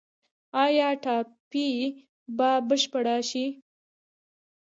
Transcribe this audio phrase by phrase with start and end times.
[0.63, 1.69] آیا ټاپي
[2.37, 3.45] به بشپړه شي؟